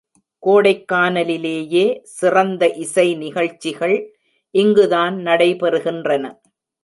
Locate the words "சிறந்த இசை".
2.03-3.05